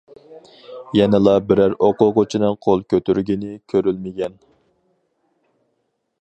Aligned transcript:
يەنىلا 0.99 1.35
بىرەر 1.51 1.75
ئوقۇغۇچىنىڭ 1.87 2.57
قول 2.67 2.81
كۆتۈرگىنى 2.95 3.53
كۆرۈلمىگەن. 3.75 4.41